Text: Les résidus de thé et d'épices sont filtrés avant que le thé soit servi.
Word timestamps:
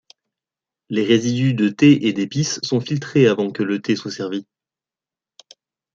Les 0.89 1.03
résidus 1.03 1.53
de 1.53 1.69
thé 1.69 2.07
et 2.07 2.11
d'épices 2.13 2.59
sont 2.63 2.81
filtrés 2.81 3.27
avant 3.27 3.51
que 3.51 3.61
le 3.61 3.83
thé 3.83 3.95
soit 3.95 4.09
servi. 4.09 4.47